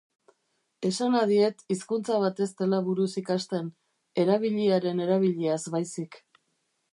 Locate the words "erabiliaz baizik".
5.07-6.19